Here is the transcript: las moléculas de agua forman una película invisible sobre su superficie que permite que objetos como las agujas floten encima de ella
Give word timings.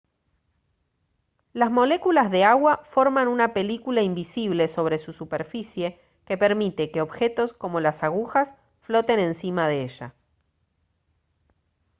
las 1.53 1.69
moléculas 1.69 2.31
de 2.31 2.43
agua 2.43 2.81
forman 2.85 3.27
una 3.27 3.53
película 3.53 4.01
invisible 4.01 4.67
sobre 4.67 4.97
su 4.97 5.13
superficie 5.13 6.01
que 6.25 6.39
permite 6.39 6.89
que 6.89 7.01
objetos 7.01 7.53
como 7.53 7.79
las 7.79 8.01
agujas 8.01 8.55
floten 8.81 9.19
encima 9.19 9.67
de 9.67 9.83
ella 9.83 10.15